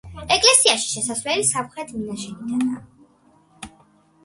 [0.35, 3.79] ეკლესიაში შესასვლელი სამხრეთ მინაშენიდანაა.